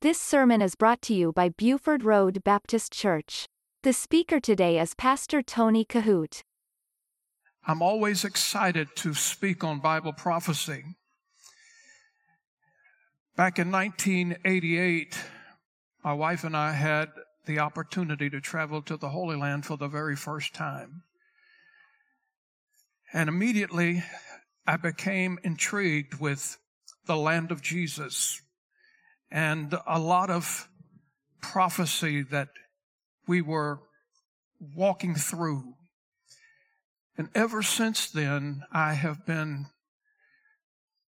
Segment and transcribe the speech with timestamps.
[0.00, 3.48] This sermon is brought to you by Buford Road Baptist Church.
[3.82, 6.42] The speaker today is Pastor Tony Kohout.
[7.66, 10.84] I'm always excited to speak on Bible prophecy.
[13.34, 15.18] Back in 1988,
[16.04, 17.08] my wife and I had
[17.46, 21.02] the opportunity to travel to the Holy Land for the very first time.
[23.12, 24.04] And immediately
[24.64, 26.56] I became intrigued with
[27.06, 28.42] the land of Jesus
[29.30, 30.68] and a lot of
[31.40, 32.48] prophecy that
[33.26, 33.80] we were
[34.74, 35.74] walking through.
[37.16, 39.66] And ever since then, I have been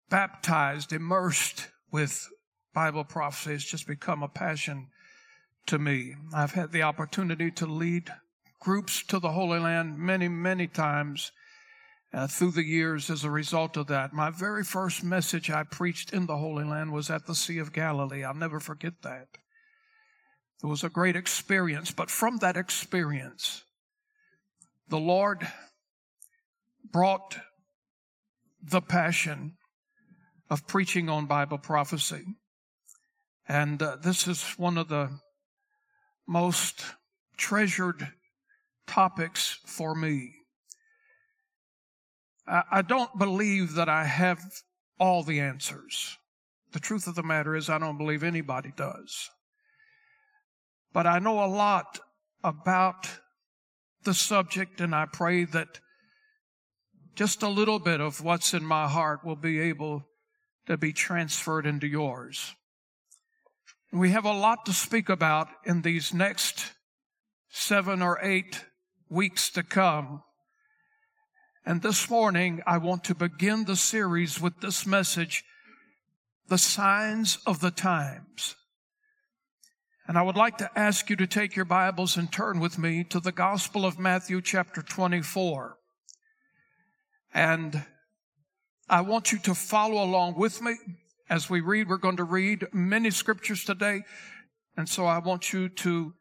[0.08, 2.28] baptized, immersed with
[2.74, 3.54] Bible prophecy.
[3.54, 4.88] It's just become a passion
[5.66, 6.14] to me.
[6.34, 8.12] I've had the opportunity to lead
[8.60, 11.32] groups to the Holy Land many, many times
[12.12, 14.12] uh, through the years as a result of that.
[14.12, 17.72] My very first message I preached in the Holy Land was at the Sea of
[17.72, 18.24] Galilee.
[18.24, 19.28] I'll never forget that.
[20.62, 23.64] It was a great experience, but from that experience,
[24.88, 25.46] the Lord
[26.92, 27.38] brought
[28.62, 29.56] the passion
[30.50, 32.24] of preaching on Bible prophecy.
[33.48, 35.10] And uh, this is one of the
[36.26, 36.84] most
[37.36, 38.08] treasured
[38.86, 40.34] topics for me.
[42.50, 44.40] I don't believe that I have
[44.98, 46.18] all the answers.
[46.72, 49.30] The truth of the matter is, I don't believe anybody does.
[50.92, 52.00] But I know a lot
[52.42, 53.08] about
[54.02, 55.80] the subject, and I pray that
[57.14, 60.06] just a little bit of what's in my heart will be able
[60.66, 62.54] to be transferred into yours.
[63.92, 66.72] We have a lot to speak about in these next
[67.48, 68.64] seven or eight
[69.08, 70.22] weeks to come.
[71.70, 75.44] And this morning, I want to begin the series with this message,
[76.48, 78.56] The Signs of the Times.
[80.08, 83.04] And I would like to ask you to take your Bibles and turn with me
[83.10, 85.76] to the Gospel of Matthew chapter 24.
[87.32, 87.84] And
[88.88, 90.74] I want you to follow along with me
[91.28, 91.88] as we read.
[91.88, 94.02] We're going to read many scriptures today.
[94.76, 96.14] And so I want you to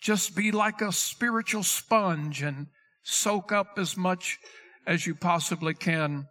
[0.00, 2.68] just be like a spiritual sponge and
[3.04, 4.38] soak up as much
[4.86, 6.26] as you possibly can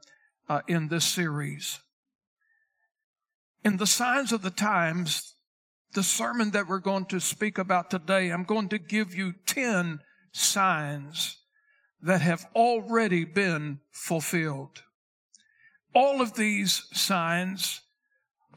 [0.50, 1.80] uh, in this series.
[3.64, 5.36] In the signs of the times,
[5.94, 10.00] the sermon that we're going to speak about today, I'm going to give you 10
[10.32, 11.38] signs
[12.02, 14.84] that have already been fulfilled.
[15.96, 17.82] All of these signs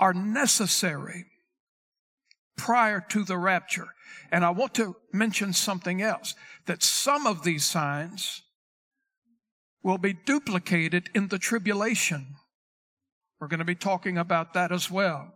[0.00, 1.26] are necessary
[2.56, 3.88] prior to the rapture.
[4.32, 6.34] And I want to mention something else
[6.66, 8.42] that some of these signs
[9.82, 12.36] will be duplicated in the tribulation.
[13.40, 15.32] We're going to be talking about that as well.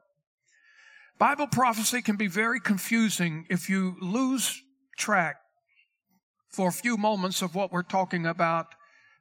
[1.19, 4.61] Bible prophecy can be very confusing if you lose
[4.97, 5.37] track
[6.49, 8.67] for a few moments of what we're talking about.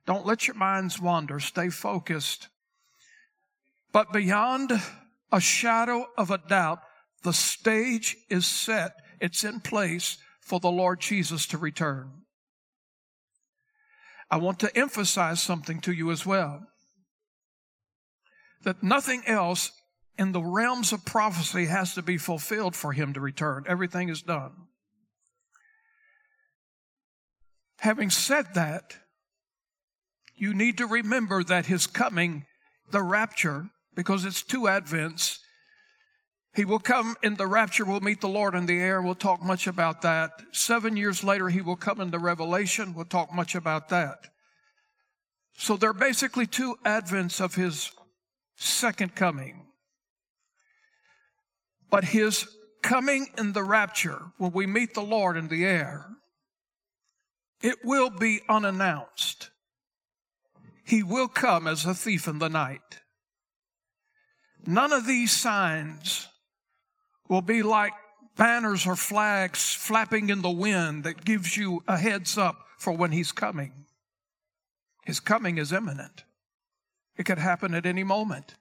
[0.05, 1.39] Don't let your minds wander.
[1.39, 2.47] Stay focused.
[3.91, 4.71] But beyond
[5.31, 6.79] a shadow of a doubt,
[7.23, 8.93] the stage is set.
[9.19, 10.17] It's in place
[10.49, 12.09] for the Lord Jesus to return.
[14.31, 16.65] I want to emphasize something to you as well.
[18.63, 19.71] That nothing else
[20.17, 23.63] in the realms of prophecy has to be fulfilled for him to return.
[23.67, 24.53] Everything is done.
[27.81, 28.95] Having said that,
[30.35, 32.45] you need to remember that his coming,
[32.89, 35.37] the rapture, because it's two advents,
[36.55, 37.85] he will come in the rapture.
[37.85, 39.01] We'll meet the Lord in the air.
[39.01, 40.31] We'll talk much about that.
[40.51, 42.93] Seven years later, he will come in the revelation.
[42.93, 44.27] We'll talk much about that.
[45.53, 47.91] So there are basically two advents of his
[48.55, 49.67] second coming.
[51.89, 52.47] But his
[52.81, 56.05] coming in the rapture, when we meet the Lord in the air,
[57.61, 59.49] it will be unannounced.
[60.83, 63.01] He will come as a thief in the night.
[64.65, 66.27] None of these signs
[67.29, 67.93] will be like
[68.35, 73.11] banners or flags flapping in the wind that gives you a heads up for when
[73.11, 73.85] he's coming.
[75.05, 76.23] His coming is imminent.
[77.17, 78.55] It could happen at any moment.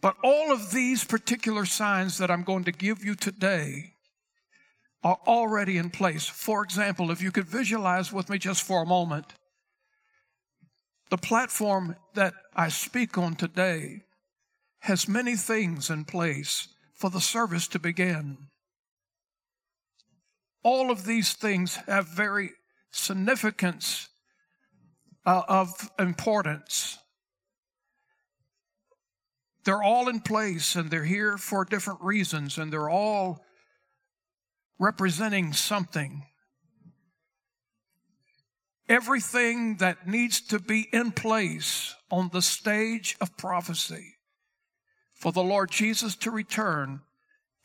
[0.00, 3.94] But all of these particular signs that I'm going to give you today
[5.02, 6.26] are already in place.
[6.26, 9.26] For example, if you could visualize with me just for a moment,
[11.10, 14.02] the platform that I speak on today
[14.80, 18.36] has many things in place for the service to begin.
[20.62, 22.50] All of these things have very
[22.90, 24.08] significance
[25.24, 26.98] uh, of importance.
[29.64, 33.44] they're all in place and they're here for different reasons and they're all
[34.78, 36.24] representing something.
[38.88, 44.17] Everything that needs to be in place on the stage of prophecy
[45.18, 47.00] for the Lord Jesus to return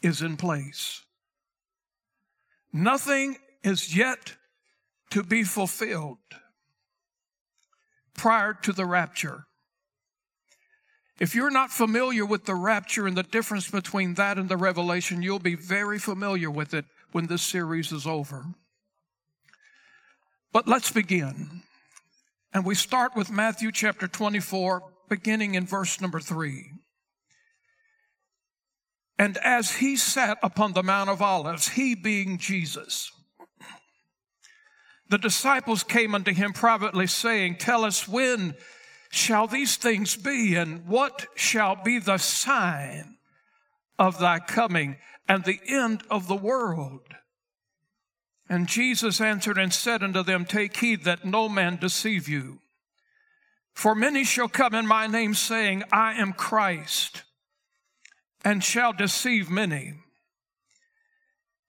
[0.01, 1.03] is in place.
[2.73, 4.33] Nothing is yet
[5.11, 6.17] to be fulfilled
[8.15, 9.45] prior to the rapture.
[11.19, 15.21] If you're not familiar with the rapture and the difference between that and the revelation,
[15.21, 18.45] you'll be very familiar with it when this series is over.
[20.51, 21.61] But let's begin.
[22.51, 26.71] And we start with Matthew chapter 24, beginning in verse number 3.
[29.23, 33.09] And as he sat upon the Mount of Olives, he being Jesus,
[35.07, 38.55] the disciples came unto him privately, saying, Tell us when
[39.09, 43.15] shall these things be, and what shall be the sign
[43.97, 47.07] of thy coming and the end of the world?
[48.49, 52.59] And Jesus answered and said unto them, Take heed that no man deceive you.
[53.73, 57.23] For many shall come in my name, saying, I am Christ,
[58.43, 59.93] and shall deceive many.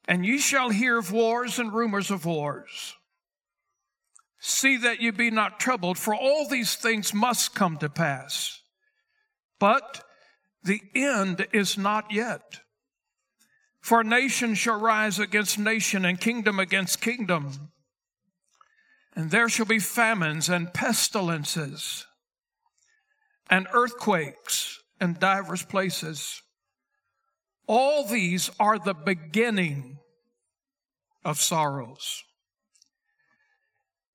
[0.06, 2.94] And ye shall hear of wars and rumors of wars.
[4.38, 8.60] See that you be not troubled, for all these things must come to pass.
[9.58, 10.04] But
[10.62, 12.60] the end is not yet.
[13.80, 17.70] For nation shall rise against nation and kingdom against kingdom.
[19.14, 22.06] And there shall be famines and pestilences
[23.48, 26.42] and earthquakes in divers places.
[27.66, 29.98] All these are the beginning
[31.24, 32.22] of sorrows.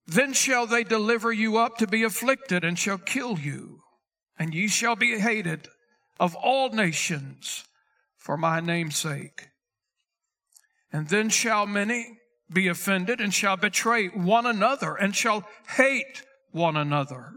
[0.06, 3.82] Then shall they deliver you up to be afflicted and shall kill you,
[4.38, 5.68] and ye shall be hated
[6.20, 7.64] of all nations
[8.18, 9.50] for my name's sake.
[10.92, 12.18] And then shall many
[12.52, 17.34] be offended and shall betray one another and shall hate one another.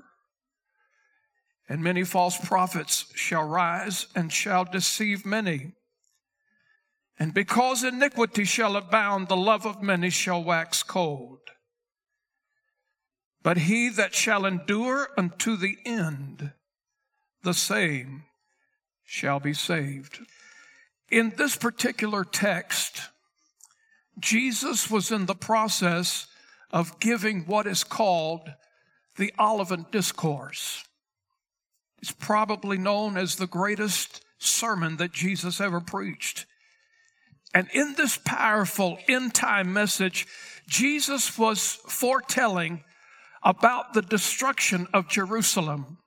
[1.68, 5.72] And many false prophets shall rise and shall deceive many.
[7.18, 11.40] And because iniquity shall abound, the love of many shall wax cold.
[13.42, 16.52] But he that shall endure unto the end,
[17.42, 18.24] the same
[19.04, 20.20] shall be saved.
[21.10, 23.10] In this particular text,
[24.18, 26.26] Jesus was in the process
[26.70, 28.54] of giving what is called
[29.16, 30.84] the Olivet Discourse.
[32.00, 36.46] It's probably known as the greatest sermon that Jesus ever preached.
[37.54, 40.26] And in this powerful end time message,
[40.66, 42.84] Jesus was foretelling
[43.42, 45.98] about the destruction of Jerusalem.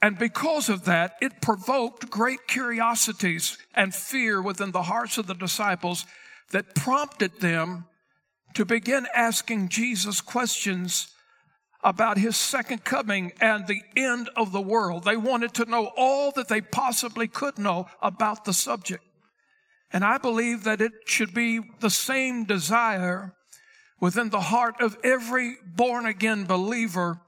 [0.00, 5.34] And because of that, it provoked great curiosities and fear within the hearts of the
[5.34, 6.06] disciples
[6.52, 7.86] that prompted them
[8.54, 11.08] to begin asking Jesus questions
[11.82, 15.04] about his second coming and the end of the world.
[15.04, 19.04] They wanted to know all that they possibly could know about the subject.
[19.92, 23.34] And I believe that it should be the same desire
[24.00, 27.20] within the heart of every born again believer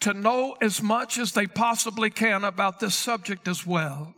[0.00, 4.14] to know as much as they possibly can about this subject as well.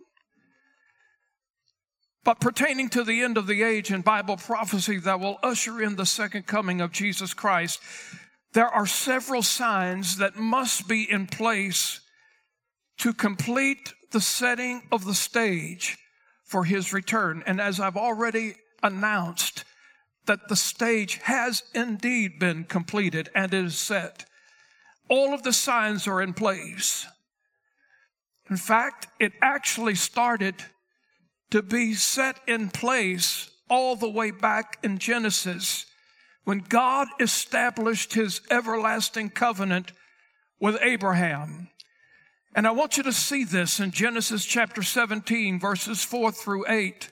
[2.25, 5.97] But pertaining to the end of the age and Bible prophecy that will usher in
[5.97, 7.81] the second coming of Jesus Christ,
[8.53, 12.01] there are several signs that must be in place
[12.99, 15.97] to complete the setting of the stage
[16.49, 17.45] for his return.
[17.47, 19.65] And as I've already announced,
[20.27, 24.25] that the stage has indeed been completed and is set.
[25.09, 27.07] All of the signs are in place.
[28.51, 30.55] In fact, it actually started
[31.51, 35.87] to be set in place all the way back in Genesis
[36.45, 39.93] when God established his everlasting covenant
[40.61, 41.69] with Abraham.
[42.59, 47.09] And I want you to see this in Genesis chapter 17, verses 4 through 8.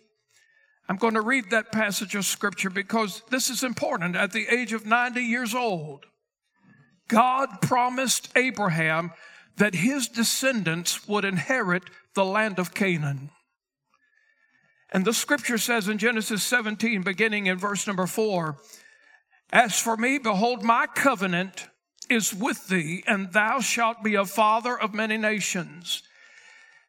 [0.89, 4.17] I'm going to read that passage of scripture because this is important.
[4.17, 6.07] At the age of 90 years old,
[7.07, 9.13] God promised Abraham
[9.57, 11.85] that his descendants would inherit
[12.17, 13.31] the land of Canaan.
[14.91, 18.57] And the scripture says in Genesis 17, beginning in verse number four,
[19.53, 21.69] As for me, behold, my covenant
[22.09, 26.03] is with thee, and thou shalt be a father of many nations.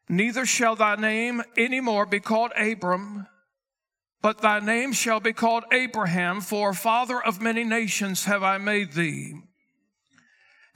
[0.08, 3.26] Neither shall thy name any more be called Abram,
[4.22, 8.92] but thy name shall be called Abraham, for father of many nations have I made
[8.92, 9.34] thee.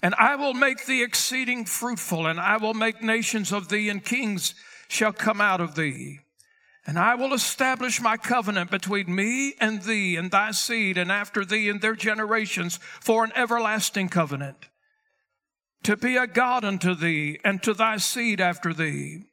[0.01, 4.05] And I will make thee exceeding fruitful, and I will make nations of thee, and
[4.05, 4.55] kings
[4.89, 6.21] shall come out of thee.
[6.87, 11.45] And I will establish my covenant between me and thee and thy seed and after
[11.45, 14.69] thee and their generations for an everlasting covenant.
[15.85, 19.25] To be a God unto thee and to thy seed after thee.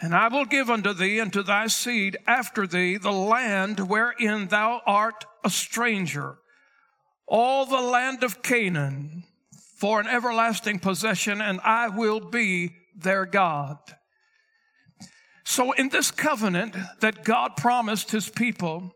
[0.00, 4.48] And I will give unto thee and to thy seed after thee the land wherein
[4.48, 6.36] thou art a stranger,
[7.26, 9.24] all the land of Canaan
[9.76, 13.78] for an everlasting possession, and I will be their God.
[15.44, 18.94] So, in this covenant that God promised his people,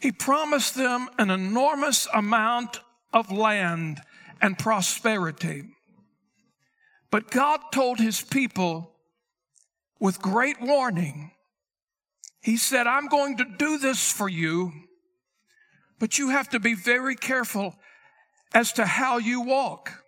[0.00, 2.80] he promised them an enormous amount
[3.12, 4.00] of land
[4.42, 5.64] and prosperity.
[7.10, 8.92] But God told his people
[9.98, 11.30] with great warning,
[12.42, 14.72] He said, I'm going to do this for you,
[15.98, 17.74] but you have to be very careful
[18.52, 20.04] as to how you walk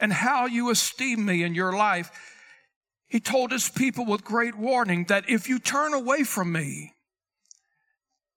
[0.00, 2.10] and how you esteem me in your life.
[3.12, 6.94] He told his people with great warning that if you turn away from me,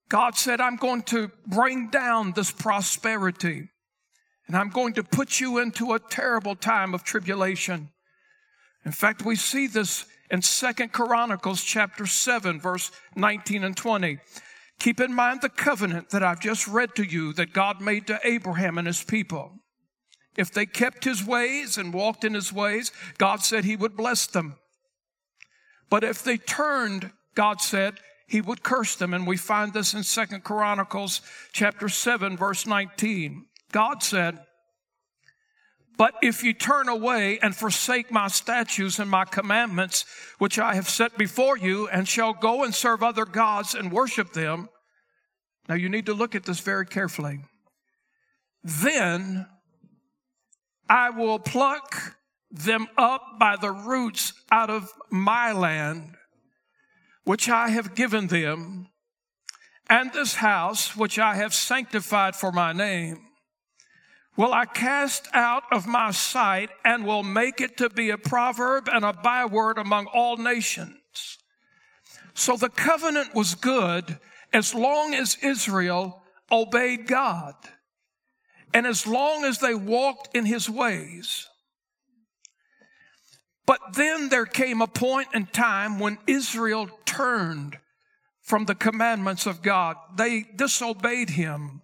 [0.10, 3.70] God said, I'm going to bring down this prosperity
[4.48, 7.88] and I'm going to put you into a terrible time of tribulation.
[8.84, 14.18] In fact, we see this in Second Chronicles chapter 7, verse 19 and 20.
[14.82, 18.20] Keep in mind the covenant that I've just read to you that God made to
[18.26, 19.54] Abraham and his people.
[20.36, 24.28] If they kept his ways and walked in his ways, God said he would bless
[24.28, 24.58] them.
[25.96, 29.14] But if they turned, God said he would curse them.
[29.14, 31.22] And we find this in Second Chronicles
[31.54, 33.46] chapter 7 verse 19.
[33.72, 34.40] God said,
[35.98, 40.04] but if you turn away and forsake my statutes and my commandments,
[40.38, 44.34] which I have set before you, and shall go and serve other gods and worship
[44.34, 44.68] them,
[45.70, 47.40] now you need to look at this very carefully.
[48.66, 49.48] Then
[50.90, 52.15] I will pluck
[52.56, 56.16] them up by the roots out of my land,
[57.24, 58.88] which I have given them,
[59.90, 63.20] and this house, which I have sanctified for my name,
[64.38, 68.90] will I cast out of my sight and will make it to be a proverb
[68.92, 71.38] and a byword among all nations.
[72.34, 74.20] So the covenant was good
[74.52, 76.22] as long as Israel
[76.52, 77.56] obeyed God
[78.74, 81.48] and as long as they walked in his ways.
[83.66, 87.80] But then there came a point in time when Israel turned
[88.42, 89.98] from the commandments of God.
[90.16, 91.82] They disobeyed him.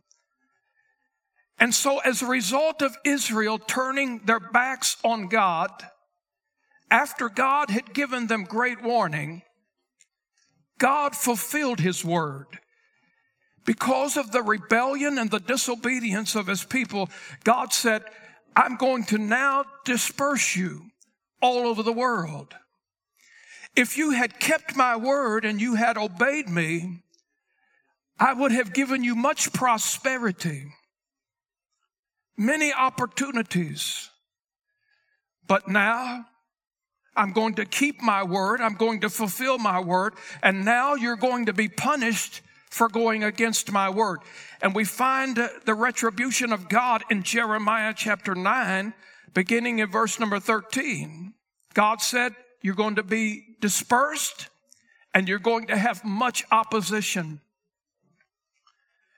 [1.57, 5.71] And so, as a result of Israel turning their backs on God,
[6.89, 9.43] after God had given them great warning,
[10.77, 12.47] God fulfilled his word.
[13.63, 17.09] Because of the rebellion and the disobedience of his people,
[17.43, 18.03] God said,
[18.55, 20.91] I'm going to now disperse you
[21.41, 22.53] all over the world.
[23.75, 27.03] If you had kept my word and you had obeyed me,
[28.19, 30.73] I would have given you much prosperity,
[32.37, 34.09] many opportunities.
[35.47, 36.25] But now
[37.15, 38.61] I'm going to keep my word.
[38.61, 40.13] I'm going to fulfill my word.
[40.43, 44.19] And now you're going to be punished for going against my word.
[44.61, 48.93] And we find the retribution of God in Jeremiah chapter 9,
[49.33, 51.33] beginning in verse number 13.
[51.73, 54.49] God said, You're going to be dispersed
[55.13, 57.41] and you're going to have much opposition.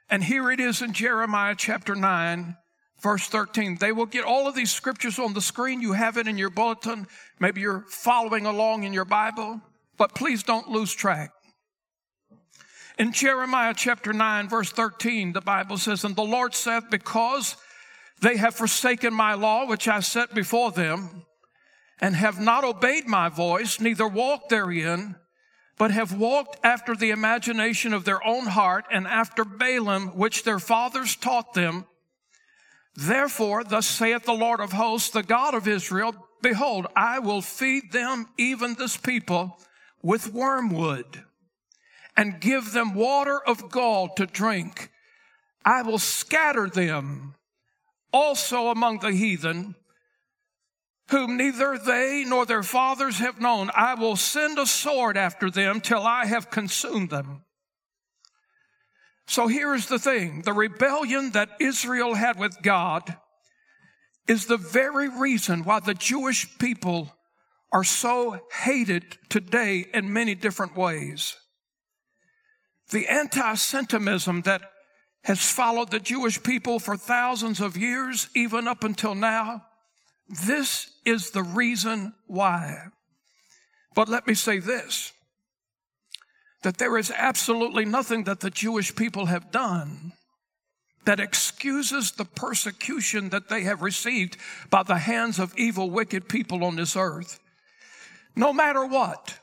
[0.09, 2.55] And here it is in Jeremiah chapter 9,
[3.01, 3.77] verse 13.
[3.79, 5.81] They will get all of these scriptures on the screen.
[5.81, 7.07] You have it in your bulletin.
[7.39, 9.61] Maybe you're following along in your Bible,
[9.97, 11.31] but please don't lose track.
[12.99, 17.55] In Jeremiah chapter 9, verse 13, the Bible says, And the Lord saith, Because
[18.21, 21.25] they have forsaken my law, which I set before them,
[21.99, 25.15] and have not obeyed my voice, neither walked therein,
[25.77, 30.59] but have walked after the imagination of their own heart, and after Baalim, which their
[30.59, 31.85] fathers taught them.
[32.95, 37.91] Therefore, thus saith the Lord of hosts, the God of Israel, Behold, I will feed
[37.91, 39.57] them, even this people,
[40.01, 41.23] with wormwood
[42.15, 44.91] and give them water of gall to drink.
[45.65, 47.35] I will scatter them
[48.13, 49.75] also among the heathen,
[51.09, 53.71] whom neither they nor their fathers have known.
[53.75, 57.43] I will send a sword after them till I have consumed them.
[59.27, 63.17] So here's the thing the rebellion that Israel had with God
[64.27, 67.13] is the very reason why the Jewish people
[67.71, 71.35] are so hated today in many different ways.
[72.91, 74.61] The anti Semitism that
[75.23, 79.65] has followed the Jewish people for thousands of years, even up until now.
[80.45, 82.87] This is the reason why.
[83.95, 85.11] But let me say this
[86.63, 90.13] that there is absolutely nothing that the Jewish people have done
[91.03, 94.37] that excuses the persecution that they have received
[94.69, 97.41] by the hands of evil, wicked people on this earth.
[98.35, 99.37] No matter what,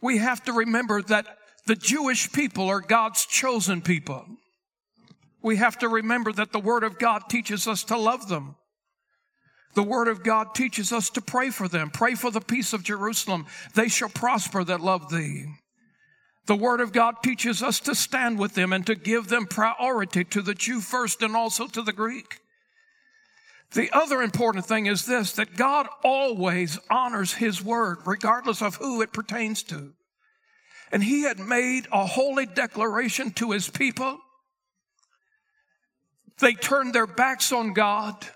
[0.00, 1.26] we have to remember that
[1.66, 4.24] the Jewish people are God's chosen people.
[5.42, 8.56] We have to remember that the Word of God teaches us to love them.
[9.74, 11.90] The Word of God teaches us to pray for them.
[11.90, 13.46] Pray for the peace of Jerusalem.
[13.74, 15.46] They shall prosper that love thee.
[16.46, 20.24] The Word of God teaches us to stand with them and to give them priority
[20.24, 22.40] to the Jew first and also to the Greek.
[23.72, 29.00] The other important thing is this that God always honors His Word, regardless of who
[29.00, 29.92] it pertains to.
[30.90, 34.18] And He had made a holy declaration to His people.
[36.40, 38.26] They turned their backs on God.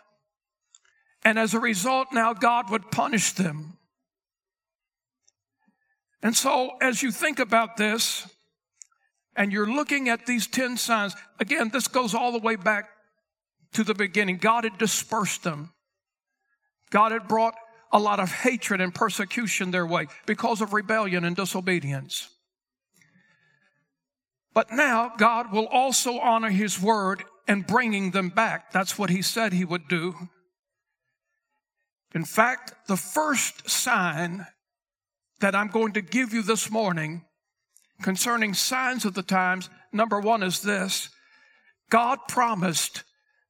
[1.25, 3.79] And as a result, now God would punish them.
[6.23, 8.27] And so, as you think about this,
[9.37, 12.89] and you're looking at these 10 signs, again, this goes all the way back
[13.73, 14.37] to the beginning.
[14.37, 15.73] God had dispersed them.
[16.91, 17.55] God had brought
[17.93, 22.29] a lot of hatred and persecution their way because of rebellion and disobedience.
[24.53, 28.73] But now God will also honor his word and bringing them back.
[28.73, 30.15] That's what he said he would do.
[32.15, 34.47] In fact, the first sign
[35.41, 37.25] that I'm going to give you this morning
[38.03, 41.11] concerning signs of the times, number one is this
[41.91, 43.05] God promised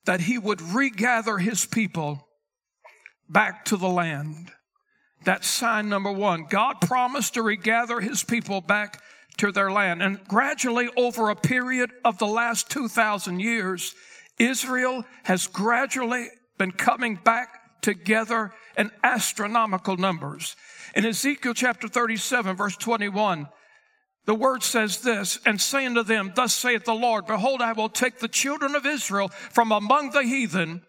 [0.07, 2.27] that he would regather his people
[3.29, 4.51] back to the land.
[5.25, 6.47] That's sign number one.
[6.49, 9.01] God promised to regather his people back
[9.39, 10.03] to their land.
[10.03, 13.95] And gradually, over a period of the last 2,000 years,
[14.39, 20.57] Israel has gradually been coming back together in astronomical numbers.
[20.95, 23.49] In Ezekiel chapter 37, verse 21,
[24.27, 27.91] the word says this, and saying to them, Thus saith the Lord, Behold, I will
[27.91, 30.83] take the children of Israel from among the heathen,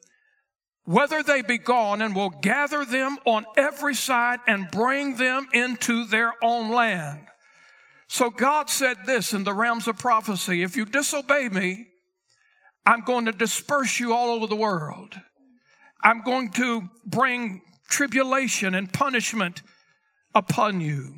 [0.85, 6.05] whether they be gone, and will gather them on every side and bring them into
[6.05, 7.27] their own land.
[8.07, 11.87] So God said this in the realms of prophecy if you disobey me,
[12.85, 15.19] I'm going to disperse you all over the world.
[16.03, 19.63] I'm going to bring tribulation and punishment
[20.35, 21.15] upon you.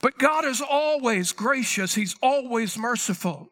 [0.00, 3.48] But God is always gracious, He's always merciful.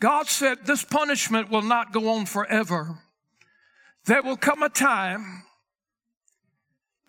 [0.00, 2.98] God said, This punishment will not go on forever.
[4.06, 5.44] There will come a time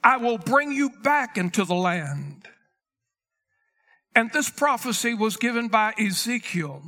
[0.03, 2.47] I will bring you back into the land.
[4.15, 6.83] And this prophecy was given by Ezekiel.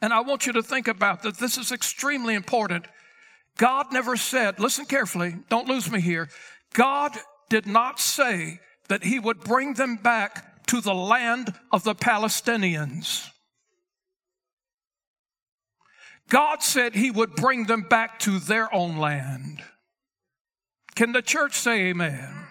[0.00, 1.38] And I want you to think about that.
[1.38, 2.86] This is extremely important.
[3.56, 6.28] God never said, listen carefully, don't lose me here.
[6.72, 7.16] God
[7.48, 13.28] did not say that he would bring them back to the land of the Palestinians.
[16.28, 19.62] God said he would bring them back to their own land.
[20.94, 22.47] Can the church say amen?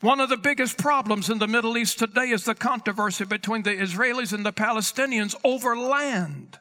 [0.00, 3.74] One of the biggest problems in the Middle East today is the controversy between the
[3.74, 6.58] Israelis and the Palestinians over land.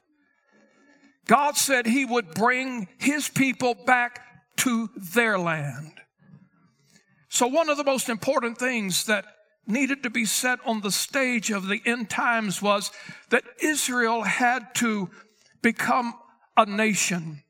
[1.27, 4.21] God said he would bring his people back
[4.57, 5.91] to their land.
[7.27, 9.25] So, one of the most important things that
[9.67, 12.91] needed to be set on the stage of the end times was
[13.31, 15.09] that Israel had to
[15.61, 16.13] become
[16.55, 17.43] a nation.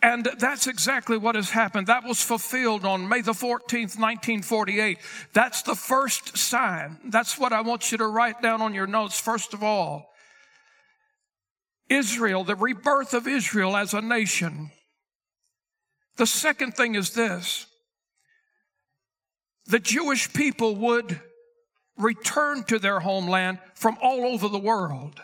[0.00, 1.88] And that's exactly what has happened.
[1.88, 4.98] That was fulfilled on May the 14th, 1948.
[5.32, 6.98] That's the first sign.
[7.06, 10.12] That's what I want you to write down on your notes, first of all.
[11.88, 14.70] Israel, the rebirth of Israel as a nation.
[16.16, 17.66] The second thing is this.
[19.66, 21.20] The Jewish people would
[21.96, 25.20] return to their homeland from all over the world.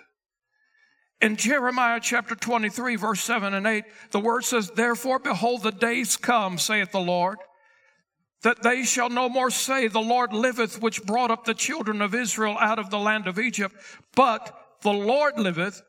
[1.21, 6.17] In Jeremiah chapter 23, verse 7 and 8, the word says, Therefore, behold, the days
[6.17, 7.39] come, saith the Lord,
[8.43, 12.15] that they shall no more say, The Lord liveth, which brought up the children of
[12.15, 13.75] Israel out of the land of Egypt,
[14.15, 15.83] but the Lord liveth,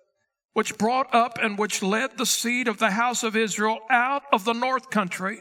[0.53, 4.45] which brought up and which led the seed of the house of Israel out of
[4.45, 5.39] the north country,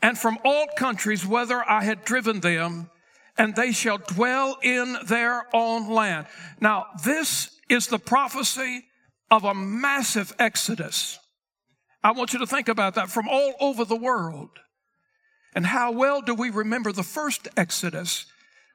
[0.00, 2.90] and from all countries, whether I had driven them,
[3.36, 6.26] and they shall dwell in their own land.
[6.60, 8.84] Now, this is the prophecy
[9.30, 11.18] of a massive exodus.
[12.02, 14.50] I want you to think about that from all over the world.
[15.54, 18.26] And how well do we remember the first exodus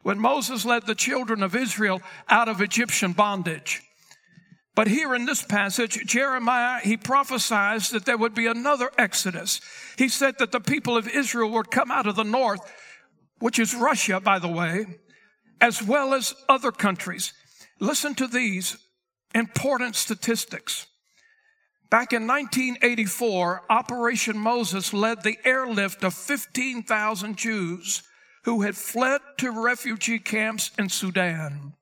[0.02, 3.82] when Moses led the children of Israel out of Egyptian bondage.
[4.76, 9.60] But here in this passage, Jeremiah, he prophesies that there would be another exodus.
[9.98, 12.62] He said that the people of Israel would come out of the north,
[13.40, 14.86] which is Russia, by the way,
[15.60, 17.34] as well as other countries.
[17.80, 18.78] Listen to these
[19.34, 20.88] important statistics.
[21.90, 28.04] Back in 1984, Operation Moses led the airlift of 15,000 Jews
[28.44, 31.74] who had fled to refugee camps in Sudan.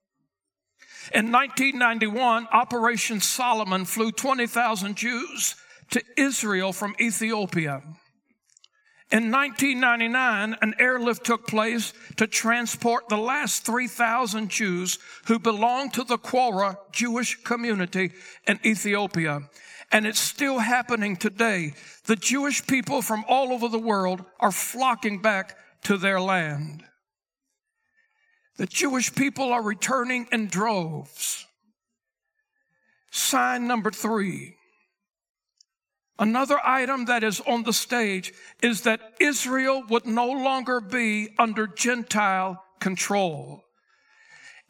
[1.14, 5.56] In 1991, Operation Solomon flew 20,000 Jews
[5.92, 7.82] to Israel from Ethiopia.
[9.10, 16.04] In 1999, an airlift took place to transport the last 3,000 Jews who belonged to
[16.04, 18.12] the Quara Jewish community
[18.46, 19.44] in Ethiopia.
[19.94, 21.74] And it's still happening today.
[22.04, 26.84] The Jewish people from all over the world are flocking back to their land.
[28.58, 31.46] The Jewish people are returning in droves.
[33.10, 34.57] Sign number three.
[36.20, 41.68] Another item that is on the stage is that Israel would no longer be under
[41.68, 43.64] Gentile control.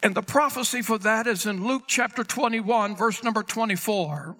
[0.02, 4.36] And the prophecy for that is in Luke chapter 21, verse number 24.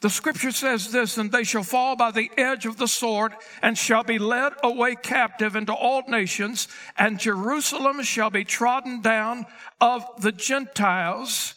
[0.00, 3.32] The scripture says this, and they shall fall by the edge of the sword
[3.62, 9.46] and shall be led away captive into all nations, and Jerusalem shall be trodden down
[9.80, 11.56] of the Gentiles.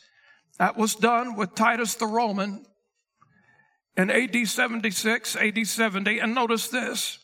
[0.58, 2.66] That was done with Titus the Roman
[3.98, 6.20] in AD 76, AD 70.
[6.20, 7.20] And notice this.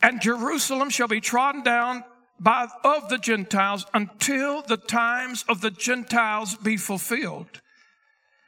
[0.00, 2.04] And Jerusalem shall be trodden down
[2.40, 7.60] by, of the Gentiles until the times of the Gentiles be fulfilled.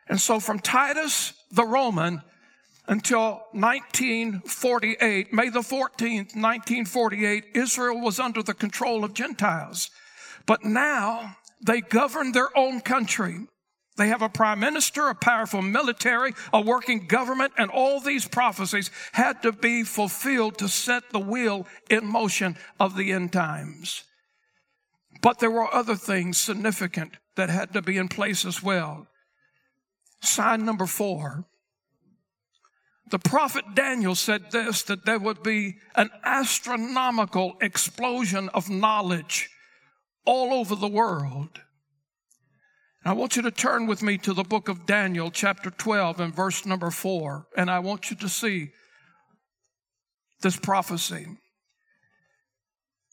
[0.08, 2.22] And so from Titus the Roman
[2.86, 9.90] until 1948, May the 14th, 1948, Israel was under the control of Gentiles.
[10.46, 13.46] But now they govern their own country.
[13.96, 18.90] They have a prime minister, a powerful military, a working government, and all these prophecies
[19.12, 24.04] had to be fulfilled to set the wheel in motion of the end times.
[25.22, 29.06] But there were other things significant that had to be in place as well.
[30.22, 31.44] Sign number four.
[33.10, 39.50] The prophet Daniel said this that there would be an astronomical explosion of knowledge
[40.24, 41.60] all over the world.
[43.04, 46.34] I want you to turn with me to the book of Daniel, chapter 12, and
[46.34, 47.46] verse number 4.
[47.56, 48.72] And I want you to see
[50.42, 51.26] this prophecy.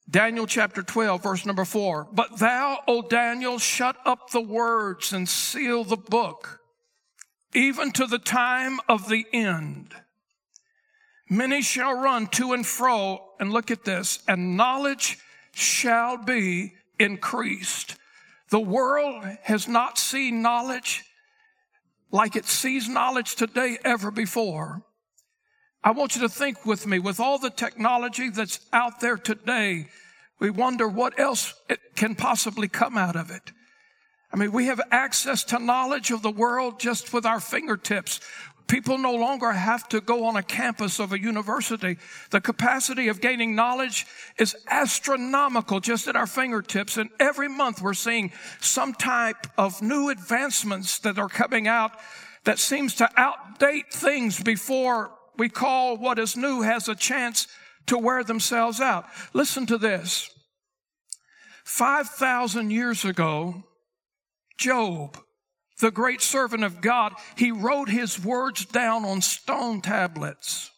[0.10, 2.08] Daniel chapter 12, verse number 4.
[2.12, 6.62] But thou, O Daniel, shut up the words and seal the book
[7.54, 9.94] even to the time of the end.
[11.30, 15.18] Many shall run to and fro, and look at this, and knowledge
[15.54, 17.96] shall be increased.
[18.50, 21.04] The world has not seen knowledge
[22.12, 24.84] like it sees knowledge today ever before.
[25.84, 29.88] I want you to think with me, with all the technology that's out there today,
[30.40, 31.54] we wonder what else
[31.96, 33.52] can possibly come out of it.
[34.32, 38.20] I mean, we have access to knowledge of the world just with our fingertips.
[38.68, 41.98] People no longer have to go on a campus of a university.
[42.32, 44.06] The capacity of gaining knowledge
[44.38, 46.98] is astronomical just at our fingertips.
[46.98, 51.94] And every month we're seeing some type of new advancements that are coming out
[52.44, 57.48] that seems to outdate things before we call what is new has a chance
[57.86, 59.06] to wear themselves out.
[59.34, 60.30] Listen to this.
[61.64, 63.64] 5,000 years ago,
[64.58, 65.18] Job,
[65.80, 70.72] the great servant of God, he wrote his words down on stone tablets.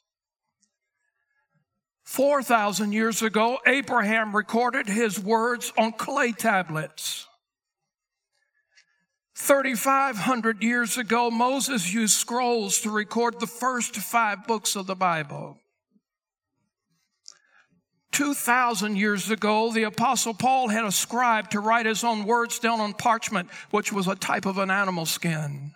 [2.03, 7.27] 4,000 years ago, Abraham recorded his words on clay tablets.
[9.35, 15.57] 3,500 years ago, Moses used scrolls to record the first five books of the Bible.
[18.19, 22.81] 2,000 years ago, the apostle Paul had a scribe to write his own words down
[22.81, 25.71] on parchment, which was a type of an animal skin.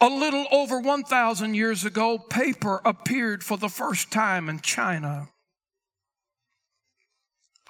[0.00, 5.28] A little over 1,000 years ago, paper appeared for the first time in China.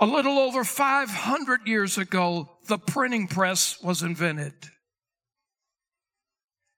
[0.00, 4.54] A little over 500 years ago, the printing press was invented.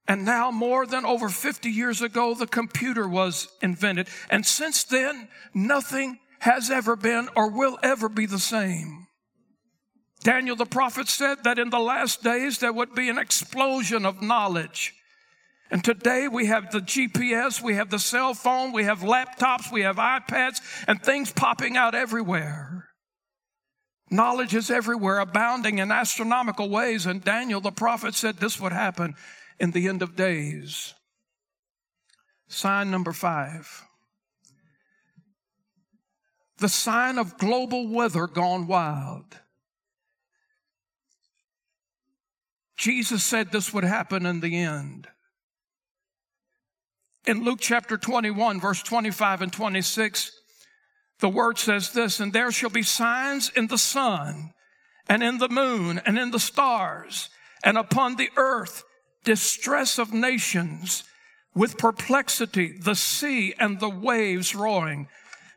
[0.08, 4.08] And now, more than over 50 years ago, the computer was invented.
[4.28, 9.06] And since then, nothing has ever been or will ever be the same.
[10.22, 14.20] Daniel the prophet said that in the last days there would be an explosion of
[14.20, 14.94] knowledge.
[15.70, 19.82] And today we have the GPS, we have the cell phone, we have laptops, we
[19.82, 22.88] have iPads, and things popping out everywhere.
[24.10, 27.06] Knowledge is everywhere, abounding in astronomical ways.
[27.06, 29.14] And Daniel the prophet said this would happen
[29.60, 30.94] in the end of days.
[32.48, 33.84] Sign number five.
[36.60, 39.24] The sign of global weather gone wild.
[42.76, 45.08] Jesus said this would happen in the end.
[47.26, 50.32] In Luke chapter 21, verse 25 and 26,
[51.20, 54.52] the word says this, and there shall be signs in the sun
[55.08, 57.28] and in the moon and in the stars
[57.62, 58.84] and upon the earth,
[59.24, 61.04] distress of nations
[61.54, 65.08] with perplexity, the sea and the waves roaring,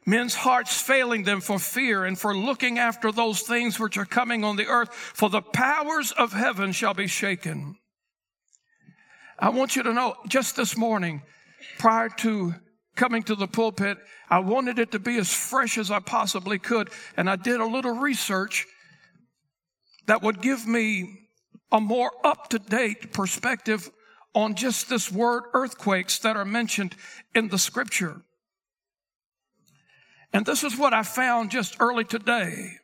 [0.06, 4.44] men's hearts failing them for fear and for looking after those things which are coming
[4.44, 7.78] on the earth, for the powers of heaven shall be shaken.
[9.40, 11.22] I want you to know just this morning,
[11.80, 12.56] prior to
[12.96, 13.98] coming to the pulpit,
[14.30, 16.90] I wanted it to be as fresh as I possibly could.
[17.18, 18.66] And I did a little research
[20.08, 21.28] that would give me
[21.72, 23.90] a more up to date perspective
[24.36, 26.96] on just this word earthquakes that are mentioned
[27.36, 28.22] in the scripture.
[30.34, 32.80] And this is what I found just early today.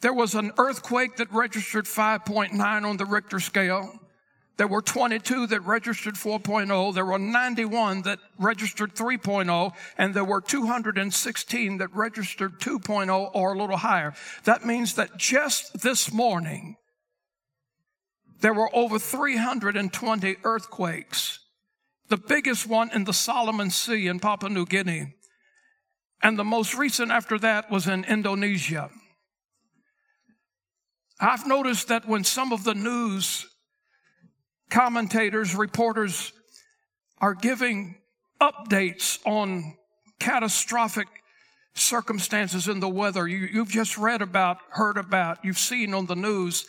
[0.00, 3.92] There was an earthquake that registered 5.9 on the Richter scale.
[4.56, 6.94] There were 22 that registered 4.0.
[6.94, 9.72] There were 91 that registered 3.0.
[9.98, 14.14] And there were 216 that registered 2.0 or a little higher.
[14.44, 16.76] That means that just this morning,
[18.40, 21.39] there were over 320 earthquakes.
[22.10, 25.14] The biggest one in the Solomon Sea in Papua New Guinea.
[26.22, 28.90] And the most recent after that was in Indonesia.
[31.20, 33.46] I've noticed that when some of the news
[34.70, 36.32] commentators, reporters
[37.18, 37.94] are giving
[38.40, 39.76] updates on
[40.18, 41.06] catastrophic
[41.74, 43.28] circumstances in the weather.
[43.28, 46.66] You, have just read about, heard about, you've seen on the news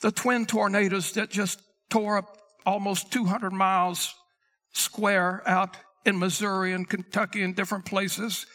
[0.00, 4.14] the twin tornadoes that just tore up almost 200 miles
[4.72, 8.46] square out in Missouri and Kentucky and different places.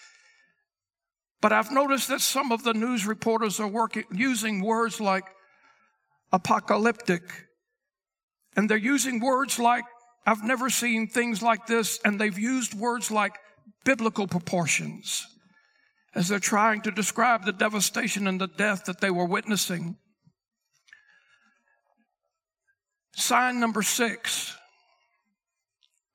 [1.41, 5.23] But I've noticed that some of the news reporters are working, using words like
[6.32, 7.21] apocalyptic
[8.58, 9.86] and they're using words like,
[10.25, 11.99] I've never seen things like this.
[12.03, 13.38] And they've used words like
[13.86, 15.25] biblical proportions
[16.15, 19.95] as they're trying to describe the devastation and the death that they were witnessing.
[23.15, 24.57] Sign number six.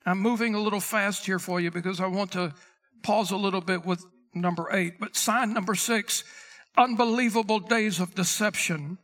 [0.05, 2.55] I'm moving a little fast here for you because I want to
[3.03, 4.99] pause a little bit with number eight.
[4.99, 6.25] But sign number six,
[6.77, 8.99] unbelievable days of deception.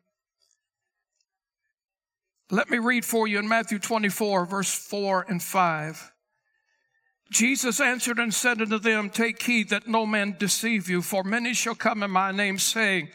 [2.50, 6.12] Let me read for you in Matthew 24, verse 4 and 5.
[7.30, 11.52] Jesus answered and said unto them, Take heed that no man deceive you, for many
[11.52, 13.10] shall come in my name, saying,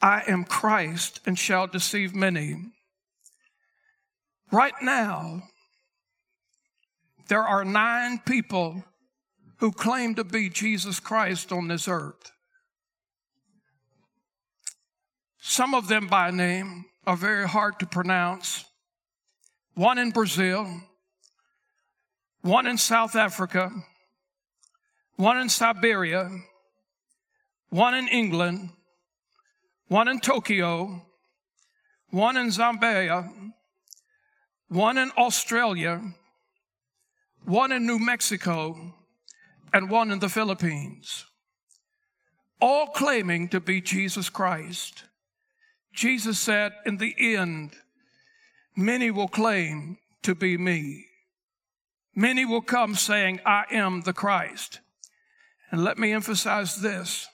[0.00, 2.56] I am Christ, and shall deceive many.
[4.50, 5.42] Right now,
[7.28, 8.84] there are nine people
[9.58, 12.32] who claim to be Jesus Christ on this earth.
[15.38, 18.64] Some of them by name, are very hard to pronounce.
[19.74, 20.80] One in Brazil,
[22.42, 23.70] one in South Africa,
[25.16, 26.30] one in Siberia,
[27.70, 28.70] one in England,
[29.88, 31.02] one in Tokyo,
[32.10, 33.30] one in Zambia,
[34.68, 36.02] one in Australia,
[37.46, 38.94] one in New Mexico,
[39.72, 41.24] and one in the Philippines,
[42.60, 45.04] all claiming to be Jesus Christ.
[45.92, 47.72] Jesus said, in the end,
[48.76, 51.06] many will claim to be me.
[52.14, 54.80] Many will come saying, I am the Christ.
[55.70, 57.28] And let me emphasize this.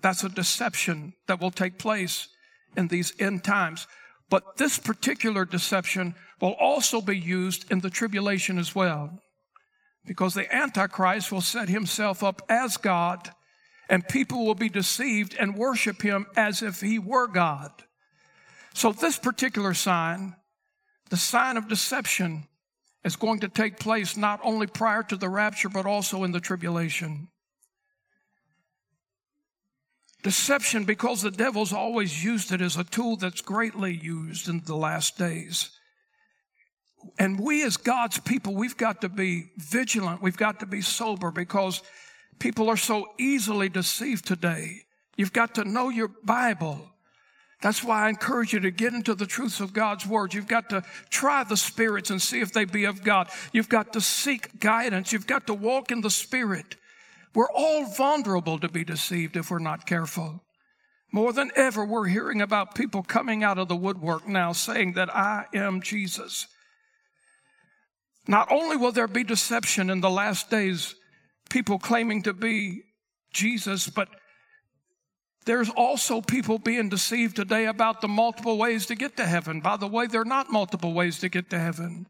[0.00, 2.28] That's a deception that will take place
[2.76, 3.86] in these end times.
[4.30, 9.20] But this particular deception will also be used in the tribulation as well.
[10.08, 13.30] Because the Antichrist will set himself up as God
[13.90, 17.70] and people will be deceived and worship him as if he were God.
[18.72, 20.34] So, this particular sign,
[21.10, 22.48] the sign of deception,
[23.04, 26.40] is going to take place not only prior to the rapture, but also in the
[26.40, 27.28] tribulation.
[30.22, 34.76] Deception, because the devil's always used it as a tool that's greatly used in the
[34.76, 35.77] last days.
[37.18, 40.22] And we, as God's people, we've got to be vigilant.
[40.22, 41.82] We've got to be sober because
[42.38, 44.82] People are so easily deceived today.
[45.16, 46.90] You've got to know your Bible.
[47.60, 50.32] That's why I encourage you to get into the truths of God's word.
[50.32, 53.28] You've got to try the spirits and see if they be of God.
[53.52, 55.12] You've got to seek guidance.
[55.12, 56.76] You've got to walk in the spirit.
[57.34, 60.44] We're all vulnerable to be deceived if we're not careful.
[61.10, 65.14] More than ever, we're hearing about people coming out of the woodwork now saying that
[65.14, 66.46] I am Jesus.
[68.28, 70.94] Not only will there be deception in the last days,
[71.48, 72.82] people claiming to be
[73.32, 74.08] Jesus, but
[75.46, 79.62] there's also people being deceived today about the multiple ways to get to heaven.
[79.62, 82.06] By the way, there are not multiple ways to get to heaven.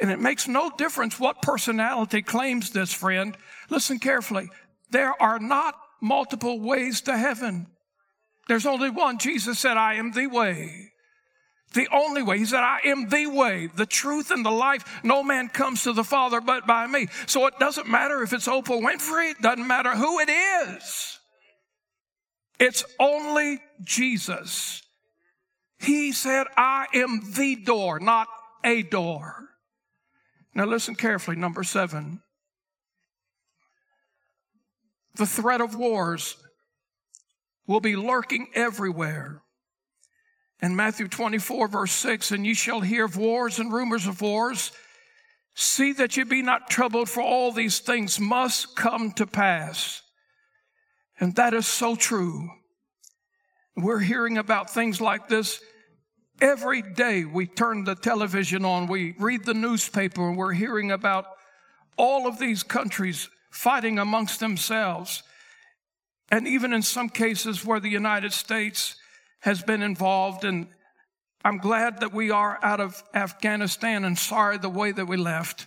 [0.00, 3.36] And it makes no difference what personality claims this, friend.
[3.68, 4.48] Listen carefully.
[4.90, 7.66] There are not multiple ways to heaven.
[8.48, 9.18] There's only one.
[9.18, 10.89] Jesus said, I am the way.
[11.72, 12.38] The only way.
[12.38, 15.00] He said, I am the way, the truth, and the life.
[15.04, 17.06] No man comes to the Father but by me.
[17.26, 19.32] So it doesn't matter if it's Oprah Winfrey.
[19.32, 21.18] It doesn't matter who it is.
[22.58, 24.82] It's only Jesus.
[25.78, 28.26] He said, I am the door, not
[28.64, 29.48] a door.
[30.54, 31.36] Now listen carefully.
[31.36, 32.20] Number seven.
[35.14, 36.36] The threat of wars
[37.66, 39.42] will be lurking everywhere.
[40.62, 44.72] In Matthew 24, verse 6, and ye shall hear of wars and rumors of wars.
[45.54, 50.02] See that ye be not troubled, for all these things must come to pass.
[51.18, 52.50] And that is so true.
[53.76, 55.60] We're hearing about things like this
[56.40, 61.26] Every day we turn the television on, we read the newspaper, and we're hearing about
[61.98, 65.22] all of these countries fighting amongst themselves.
[66.30, 68.96] And even in some cases where the United States
[69.40, 70.44] has been involved.
[70.44, 70.68] And
[71.44, 75.66] I'm glad that we are out of Afghanistan and sorry the way that we left.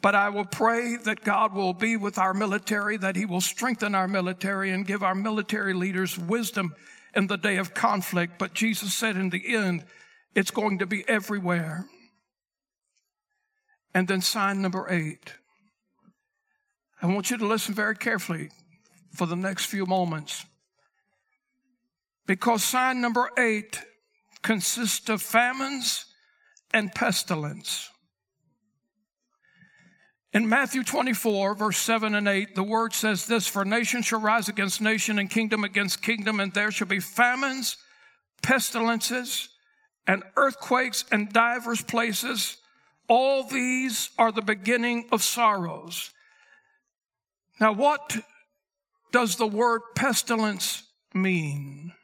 [0.00, 3.94] But I will pray that God will be with our military, that He will strengthen
[3.94, 6.74] our military and give our military leaders wisdom
[7.14, 9.84] in the day of conflict, but Jesus said in the end,
[10.34, 11.86] it's going to be everywhere.
[13.94, 15.32] And then sign number eight.
[17.02, 18.50] I want you to listen very carefully
[19.12, 20.44] for the next few moments.
[22.28, 23.80] Because sign number eight
[24.42, 26.04] consists of famines
[26.74, 27.90] and pestilence.
[30.34, 34.50] In Matthew 24, verse 7 and 8, the word says this For nation shall rise
[34.50, 37.78] against nation and kingdom against kingdom, and there shall be famines,
[38.42, 39.48] pestilences,
[40.06, 42.58] and earthquakes in divers places.
[43.08, 46.10] All these are the beginning of sorrows.
[47.58, 48.18] Now, what
[49.12, 50.82] does the word pestilence
[51.14, 51.94] mean?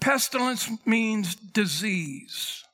[0.00, 2.64] Pestilence means disease.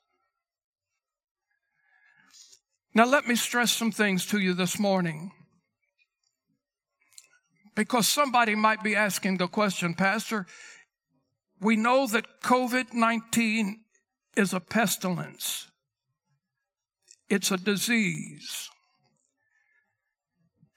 [2.94, 5.32] Now, let me stress some things to you this morning.
[7.74, 10.46] Because somebody might be asking the question, Pastor,
[11.60, 13.80] we know that COVID 19
[14.36, 15.68] is a pestilence,
[17.30, 18.68] it's a disease.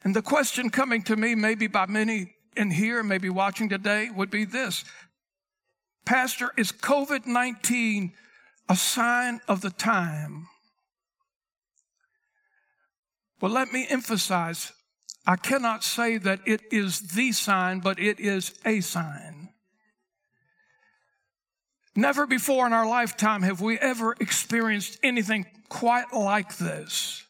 [0.04, 4.30] And the question coming to me, maybe by many in here, maybe watching today, would
[4.30, 4.86] be this
[6.06, 8.14] Pastor, is COVID 19
[8.70, 10.48] a sign of the time?
[13.42, 14.72] Well, let me emphasize
[15.28, 19.50] I cannot say that it is the sign, but it is a sign.
[21.96, 27.24] Never before in our lifetime have we ever experienced anything quite like this.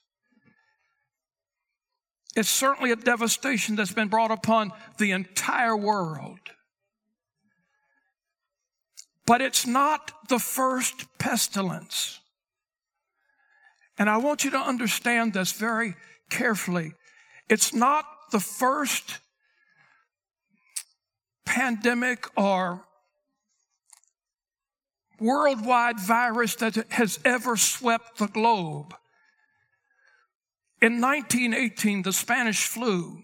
[2.35, 6.39] It's certainly a devastation that's been brought upon the entire world.
[9.25, 12.19] But it's not the first pestilence.
[13.97, 15.95] And I want you to understand this very
[16.29, 16.93] carefully.
[17.49, 19.19] It's not the first
[21.45, 22.83] pandemic or
[25.19, 28.93] worldwide virus that has ever swept the globe.
[30.81, 33.23] In 1918, the Spanish flu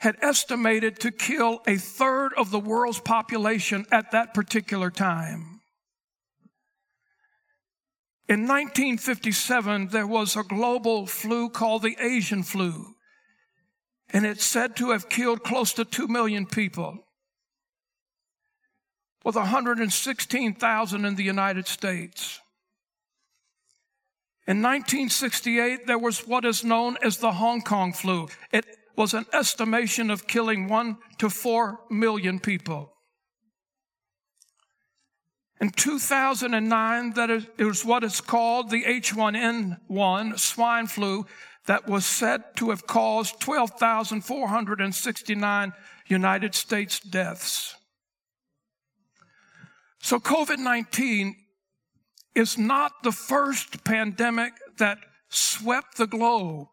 [0.00, 5.60] had estimated to kill a third of the world's population at that particular time.
[8.26, 12.94] In 1957, there was a global flu called the Asian flu,
[14.10, 16.98] and it's said to have killed close to 2 million people,
[19.22, 22.40] with 116,000 in the United States.
[24.46, 28.28] In 1968, there was what is known as the Hong Kong flu.
[28.50, 28.64] It
[28.96, 32.92] was an estimation of killing 1 to 4 million people.
[35.60, 41.26] In 2009, that is, it was what is called the H1N1 swine flu
[41.66, 45.72] that was said to have caused 12,469
[46.06, 47.76] United States deaths.
[49.98, 51.34] So COVID-19
[52.34, 54.96] is not the first pandemic that
[55.28, 56.68] swept the globe.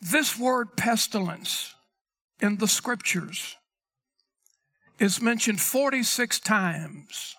[0.00, 1.74] This word pestilence
[2.40, 3.56] in the scriptures
[4.98, 7.36] is mentioned 46 times.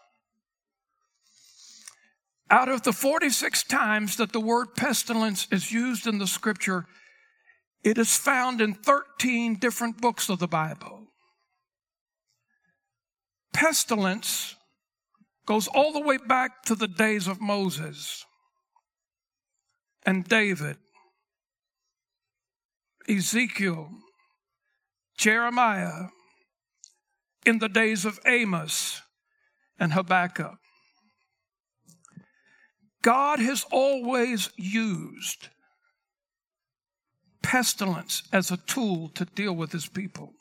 [2.50, 6.86] Out of the 46 times that the word pestilence is used in the scripture,
[7.84, 11.08] it is found in 13 different books of the Bible.
[13.54, 14.56] Pestilence
[15.46, 18.26] goes all the way back to the days of Moses
[20.06, 20.78] and David,
[23.10, 23.90] Ezekiel,
[25.18, 26.10] Jeremiah,
[27.46, 29.02] in the days of Amos
[29.80, 30.58] and Habakkuk.
[33.02, 35.48] God has always used
[37.42, 40.34] pestilence as a tool to deal with his people.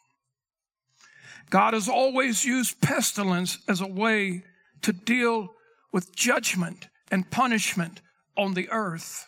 [1.51, 4.43] God has always used pestilence as a way
[4.83, 5.55] to deal
[5.93, 8.01] with judgment and punishment
[8.37, 9.28] on the earth.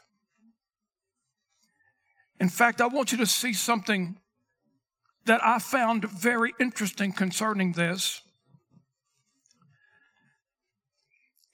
[2.40, 4.16] In fact, I want you to see something
[5.26, 8.22] that I found very interesting concerning this.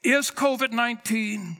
[0.04, 1.56] Is COVID 19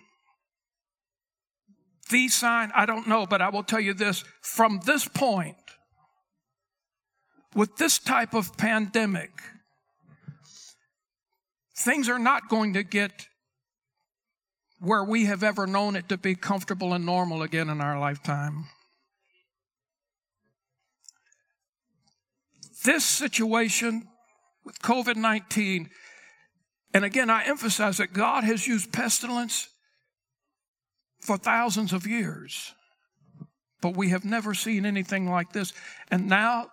[2.08, 2.70] the sign?
[2.76, 5.56] I don't know, but I will tell you this from this point,
[7.56, 9.32] with this type of pandemic,
[11.76, 13.26] things are not going to get
[14.78, 18.66] where we have ever known it to be comfortable and normal again in our lifetime.
[22.86, 24.06] This situation
[24.64, 25.90] with COVID 19,
[26.94, 29.68] and again, I emphasize that God has used pestilence
[31.20, 32.74] for thousands of years,
[33.82, 35.72] but we have never seen anything like this.
[36.12, 36.68] And now,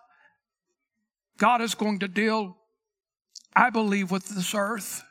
[1.36, 2.58] God is going to deal,
[3.56, 5.02] I believe, with this earth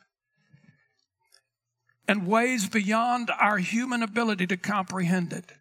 [2.08, 5.51] in ways beyond our human ability to comprehend it.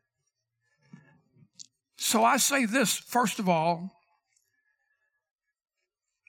[1.97, 3.91] So I say this, first of all,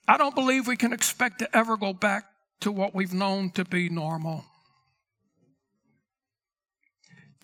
[0.07, 2.25] I don't believe we can expect to ever go back
[2.61, 4.45] to what we've known to be normal.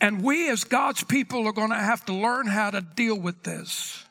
[0.02, 3.44] And we, as God's people, are going to have to learn how to deal with
[3.44, 4.06] this.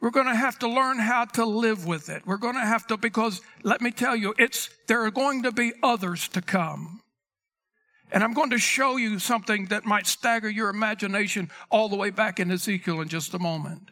[0.00, 2.22] We're going to have to learn how to live with it.
[2.24, 5.52] We're going to have to, because let me tell you, it's, there are going to
[5.52, 7.00] be others to come.
[8.10, 12.10] And I'm going to show you something that might stagger your imagination all the way
[12.10, 13.90] back in Ezekiel in just a moment.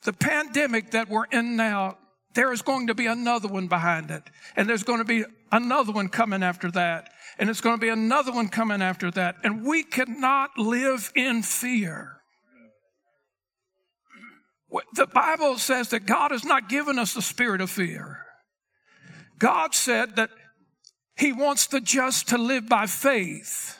[0.00, 1.98] The pandemic that we're in now,
[2.34, 4.22] there is going to be another one behind it.
[4.56, 7.10] And there's going to be another one coming after that.
[7.38, 9.36] And it's going to be another one coming after that.
[9.42, 12.18] And we cannot live in fear.
[14.94, 18.24] The Bible says that God has not given us the spirit of fear.
[19.38, 20.30] God said that
[21.16, 23.77] He wants the just to live by faith.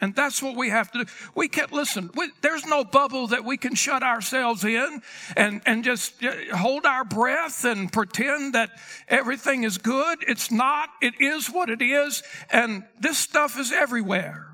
[0.00, 1.10] And that's what we have to do.
[1.34, 2.10] We can't listen.
[2.14, 5.02] We, there's no bubble that we can shut ourselves in
[5.36, 8.70] and, and just uh, hold our breath and pretend that
[9.08, 10.18] everything is good.
[10.26, 10.88] It's not.
[11.02, 12.22] It is what it is.
[12.50, 14.46] And this stuff is everywhere.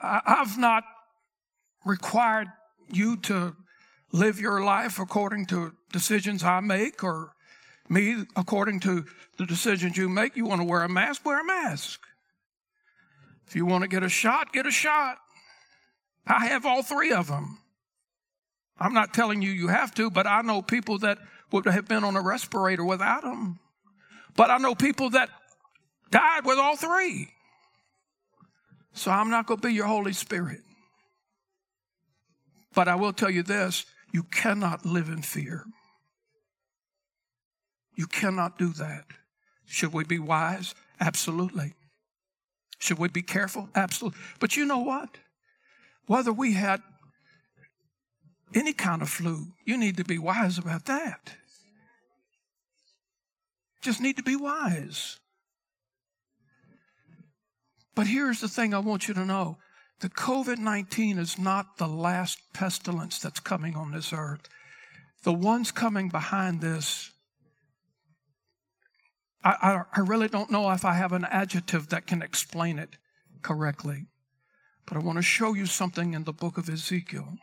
[0.00, 0.84] I, I've not
[1.84, 2.48] required
[2.92, 3.56] you to
[4.12, 7.32] live your life according to decisions I make or
[7.92, 9.04] me, according to
[9.38, 12.00] the decisions you make, you want to wear a mask, wear a mask.
[13.46, 15.18] If you want to get a shot, get a shot.
[16.26, 17.58] I have all three of them.
[18.78, 21.18] I'm not telling you you have to, but I know people that
[21.50, 23.58] would have been on a respirator without them.
[24.34, 25.28] But I know people that
[26.10, 27.28] died with all three.
[28.94, 30.60] So I'm not going to be your Holy Spirit.
[32.74, 35.64] But I will tell you this you cannot live in fear.
[37.94, 39.04] You cannot do that.
[39.66, 40.74] Should we be wise?
[41.00, 41.74] Absolutely.
[42.78, 43.68] Should we be careful?
[43.74, 44.18] Absolutely.
[44.40, 45.16] But you know what?
[46.06, 46.82] Whether we had
[48.54, 51.34] any kind of flu, you need to be wise about that.
[53.80, 55.18] Just need to be wise.
[57.94, 59.58] But here's the thing I want you to know
[60.00, 64.48] the COVID 19 is not the last pestilence that's coming on this earth.
[65.22, 67.11] The ones coming behind this
[69.44, 72.96] I, I, I really don't know if I have an adjective that can explain it
[73.42, 74.06] correctly.
[74.86, 77.38] But I want to show you something in the book of Ezekiel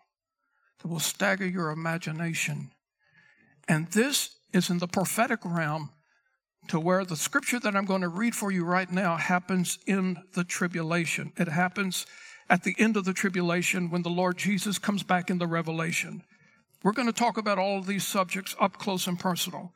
[0.82, 2.72] that will stagger your imagination.
[3.68, 5.91] And this is in the prophetic realm
[6.68, 10.18] to where the scripture that I'm going to read for you right now happens in
[10.34, 11.34] the tribulation.
[11.38, 12.06] It happens
[12.50, 16.24] at the end of the tribulation when the Lord Jesus comes back in the revelation.
[16.84, 19.74] We're going to talk about all of these subjects up close and personal.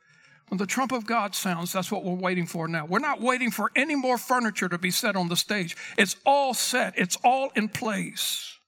[0.48, 2.84] When the trump of God sounds, that's what we're waiting for now.
[2.84, 5.76] We're not waiting for any more furniture to be set on the stage.
[5.96, 8.58] It's all set, it's all in place.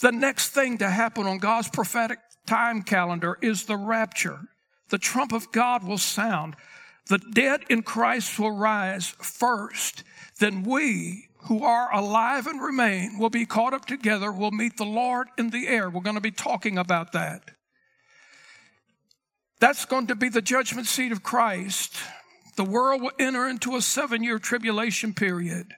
[0.00, 4.40] The next thing to happen on God's prophetic time calendar is the rapture.
[4.90, 6.56] The trump of God will sound.
[7.08, 10.04] The dead in Christ will rise first.
[10.38, 14.84] Then we who are alive and remain will be caught up together, will meet the
[14.84, 15.90] Lord in the air.
[15.90, 17.50] We're going to be talking about that.
[19.60, 21.96] That's going to be the judgment seat of Christ.
[22.56, 25.74] The world will enter into a seven year tribulation period.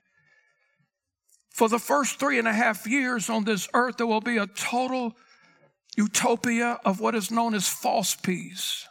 [1.50, 4.46] For the first three and a half years on this earth, there will be a
[4.46, 5.14] total
[5.96, 8.86] utopia of what is known as false peace.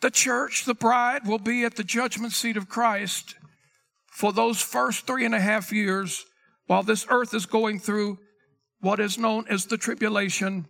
[0.00, 3.36] The church, the bride, will be at the judgment seat of Christ
[4.06, 6.24] for those first three and a half years
[6.66, 8.18] while this earth is going through
[8.80, 10.68] what is known as the tribulation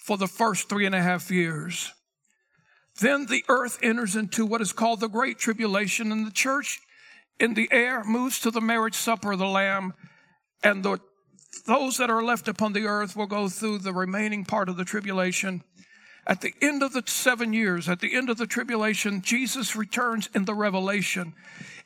[0.00, 1.92] for the first three and a half years.
[3.00, 6.80] Then the earth enters into what is called the Great Tribulation, and the church
[7.38, 9.94] in the air moves to the marriage supper of the Lamb,
[10.62, 10.98] and the,
[11.66, 14.84] those that are left upon the earth will go through the remaining part of the
[14.84, 15.62] tribulation.
[16.26, 20.28] At the end of the seven years, at the end of the tribulation, Jesus returns
[20.34, 21.34] in the revelation.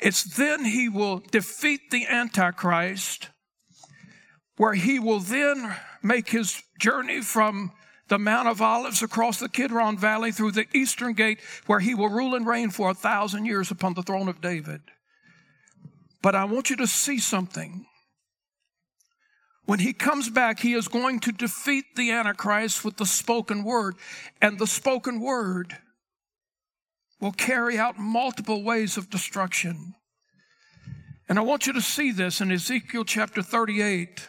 [0.00, 3.28] It's then he will defeat the Antichrist,
[4.56, 7.72] where he will then make his journey from
[8.08, 12.08] the Mount of Olives across the Kidron Valley through the eastern gate, where he will
[12.08, 14.82] rule and reign for a thousand years upon the throne of David.
[16.22, 17.86] But I want you to see something.
[19.66, 23.96] When he comes back, he is going to defeat the Antichrist with the spoken word.
[24.40, 25.78] And the spoken word
[27.20, 29.94] will carry out multiple ways of destruction.
[31.28, 34.28] And I want you to see this in Ezekiel chapter 38.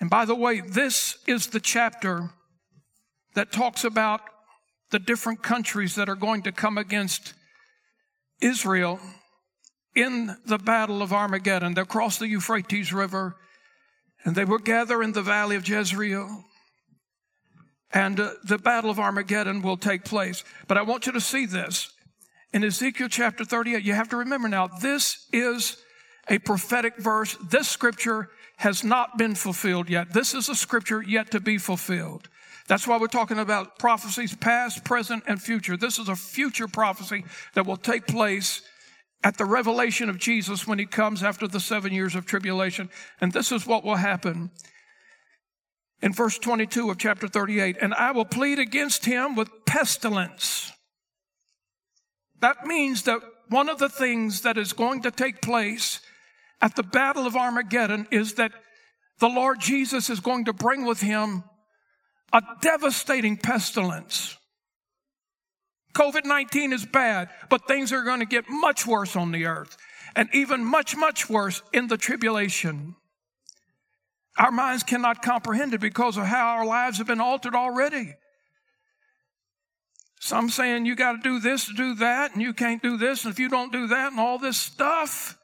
[0.00, 2.30] And by the way, this is the chapter
[3.34, 4.20] that talks about
[4.90, 7.34] the different countries that are going to come against
[8.40, 9.00] Israel
[9.94, 11.74] in the battle of Armageddon.
[11.74, 13.36] They crossed the Euphrates River
[14.24, 16.44] and they will gather in the valley of Jezreel.
[17.92, 20.44] And uh, the battle of Armageddon will take place.
[20.66, 21.90] But I want you to see this.
[22.52, 25.76] In Ezekiel chapter 38, you have to remember now, this is
[26.28, 27.36] a prophetic verse.
[27.50, 28.28] This scripture
[28.58, 30.12] has not been fulfilled yet.
[30.12, 32.28] This is a scripture yet to be fulfilled.
[32.66, 35.76] That's why we're talking about prophecies past, present, and future.
[35.76, 38.62] This is a future prophecy that will take place
[39.24, 42.90] at the revelation of Jesus when he comes after the seven years of tribulation.
[43.20, 44.50] And this is what will happen
[46.02, 47.76] in verse 22 of chapter 38.
[47.80, 50.72] And I will plead against him with pestilence.
[52.40, 56.00] That means that one of the things that is going to take place
[56.60, 58.52] at the Battle of Armageddon is that
[59.20, 61.44] the Lord Jesus is going to bring with him
[62.32, 64.36] a devastating pestilence.
[65.94, 69.76] COVID 19 is bad, but things are going to get much worse on the earth
[70.14, 72.96] and even much, much worse in the tribulation.
[74.36, 78.14] Our minds cannot comprehend it because of how our lives have been altered already.
[80.20, 83.24] Some saying you got to do this to do that, and you can't do this,
[83.24, 85.38] and if you don't do that, and all this stuff.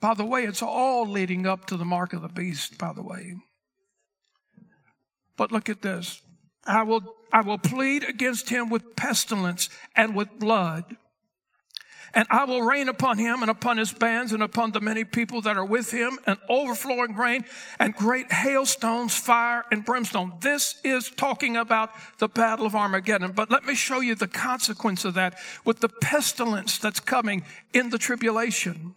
[0.00, 3.02] By the way, it's all leading up to the mark of the beast, by the
[3.02, 3.36] way.
[5.36, 6.22] But look at this.
[6.66, 10.96] I will, I will plead against him with pestilence and with blood.
[12.12, 15.42] And I will rain upon him and upon his bands and upon the many people
[15.42, 17.44] that are with him an overflowing rain
[17.78, 20.32] and great hailstones, fire and brimstone.
[20.40, 23.32] This is talking about the battle of Armageddon.
[23.32, 27.90] But let me show you the consequence of that with the pestilence that's coming in
[27.90, 28.94] the tribulation.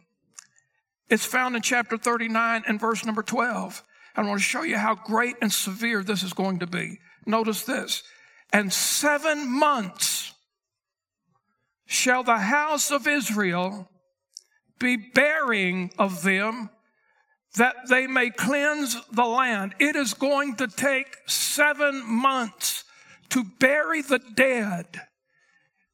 [1.09, 3.83] It's found in chapter 39 and verse number 12.
[4.15, 6.99] I want to show you how great and severe this is going to be.
[7.25, 8.03] Notice this.
[8.51, 10.33] And seven months
[11.85, 13.89] shall the house of Israel
[14.79, 16.69] be bearing of them
[17.55, 19.75] that they may cleanse the land.
[19.79, 22.83] It is going to take seven months
[23.29, 25.01] to bury the dead.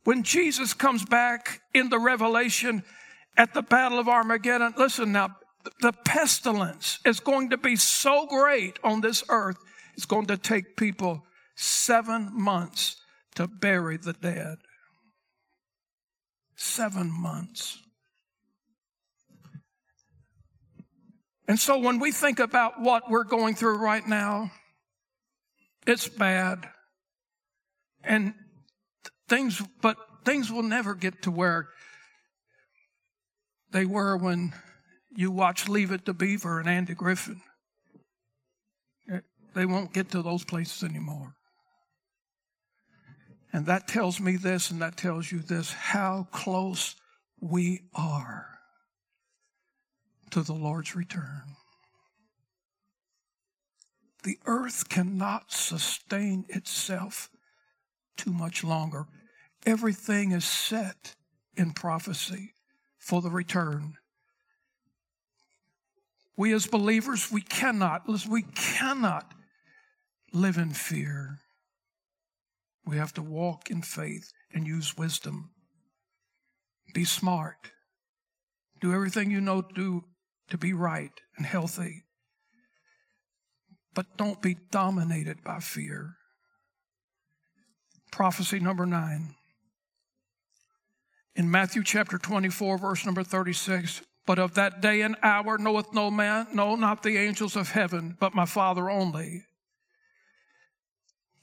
[0.06, 2.84] When Jesus comes back in the revelation,
[3.38, 4.74] at the Battle of Armageddon.
[4.78, 5.36] Listen now,
[5.82, 9.58] the pestilence is going to be so great on this earth,
[9.96, 11.24] it's going to take people
[11.56, 12.96] seven months
[13.36, 14.58] to bury the dead.
[16.56, 17.78] Seven months.
[21.48, 24.52] And so when we think about what we're going through right now,
[25.88, 26.70] it's bad.
[28.04, 28.34] And
[29.28, 31.70] things, but things will never get to where
[33.72, 34.54] they were when
[35.16, 37.42] you watched Leave It to Beaver and Andy Griffith.
[39.12, 39.20] Eh,
[39.54, 41.36] they won't get to those places anymore.
[43.52, 46.96] And that tells me this and that tells you this how close
[47.42, 48.48] we are
[50.32, 51.56] to the Lord's return.
[54.24, 57.30] The earth cannot sustain itself
[58.18, 59.08] too much longer.
[59.66, 61.16] Everything is set
[61.56, 62.54] in prophecy
[63.10, 63.96] for the return.
[66.38, 69.34] We as believers, we cannot, we cannot
[70.32, 71.40] live in fear.
[72.86, 75.50] We have to walk in faith and use wisdom.
[76.94, 77.72] Be smart.
[78.80, 80.04] Do everything you know to do
[80.50, 82.04] to be right and healthy.
[83.96, 86.14] But don't be dominated by fear.
[88.12, 89.34] Prophecy number nine.
[91.36, 96.12] In Matthew chapter 24, verse number 36, but of that day and hour knoweth no
[96.12, 99.46] man, no, not the angels of heaven, but my Father only.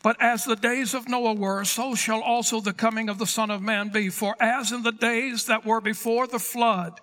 [0.02, 3.50] But as the days of Noah were, so shall also the coming of the Son
[3.50, 4.08] of Man be.
[4.08, 7.00] For as in the days that were before the flood,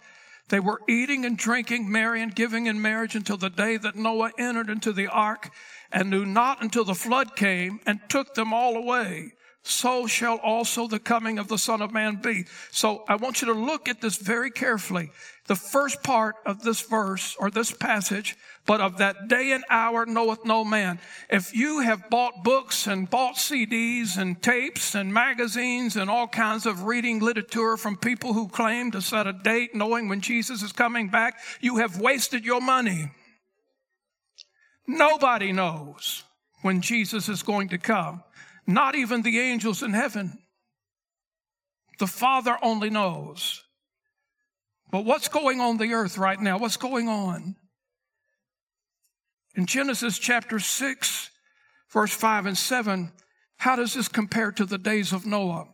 [0.49, 4.31] they were eating and drinking, marrying and giving in marriage until the day that Noah
[4.37, 5.49] entered into the ark
[5.91, 9.33] and knew not until the flood came and took them all away.
[9.63, 12.45] So shall also the coming of the Son of Man be.
[12.71, 15.11] So I want you to look at this very carefully.
[15.47, 18.35] The first part of this verse or this passage
[18.65, 20.99] but of that day and hour knoweth no man.
[21.29, 26.65] If you have bought books and bought CDs and tapes and magazines and all kinds
[26.65, 30.71] of reading literature from people who claim to set a date knowing when Jesus is
[30.71, 33.11] coming back, you have wasted your money.
[34.87, 36.23] Nobody knows
[36.61, 38.23] when Jesus is going to come,
[38.65, 40.37] not even the angels in heaven.
[41.99, 43.63] The Father only knows.
[44.91, 46.57] But what's going on the earth right now?
[46.57, 47.55] What's going on?
[49.55, 51.29] In Genesis chapter 6,
[51.91, 53.11] verse 5 and 7,
[53.57, 55.67] how does this compare to the days of Noah?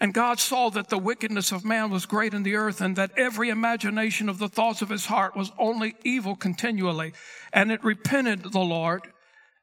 [0.00, 3.10] And God saw that the wickedness of man was great in the earth, and that
[3.16, 7.12] every imagination of the thoughts of his heart was only evil continually.
[7.52, 9.02] And it repented the Lord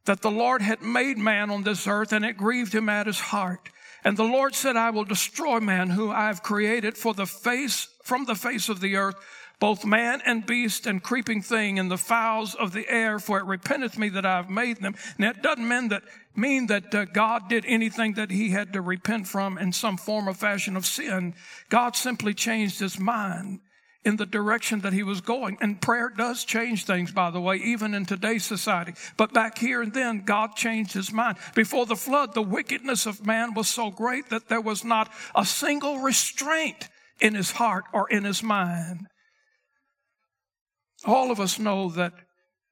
[0.05, 3.19] that the Lord had made man on this earth, and it grieved him at his
[3.19, 3.69] heart.
[4.03, 7.87] And the Lord said, I will destroy man who I have created for the face,
[8.03, 9.15] from the face of the earth,
[9.59, 13.45] both man and beast and creeping thing and the fowls of the air, for it
[13.45, 14.95] repenteth me that I have made them.
[15.17, 16.03] Now it doesn't mean that,
[16.35, 20.27] mean that uh, God did anything that he had to repent from in some form
[20.27, 21.33] or fashion of sin.
[21.69, 23.61] God simply changed his mind
[24.05, 25.57] in the direction that he was going.
[25.59, 28.93] And prayer does change things, by the way, even in today's society.
[29.17, 31.37] But back here and then, God changed his mind.
[31.55, 35.43] Before the flood, the wickedness of man was so great that there was not a
[35.43, 36.87] single restraint
[37.19, 39.07] in his heart or in his mind.
[41.05, 42.13] All of us know that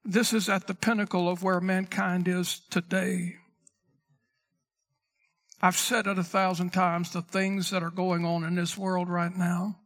[0.05, 3.35] this is at the pinnacle of where mankind is today.
[5.61, 9.09] I've said it a thousand times the things that are going on in this world
[9.09, 9.79] right now